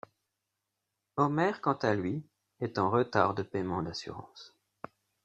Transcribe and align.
Homer 1.15 1.51
quant 1.61 1.75
à 1.75 1.93
lui 1.93 2.25
est 2.59 2.79
en 2.79 2.89
retard 2.89 3.35
de 3.35 3.43
paiement 3.43 3.83
d'assurance. 3.83 4.57